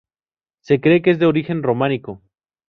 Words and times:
Se 0.63 0.81
cree 0.81 1.03
que 1.03 1.11
es 1.11 1.19
de 1.19 1.27
origen 1.27 1.61
románico. 1.61 2.23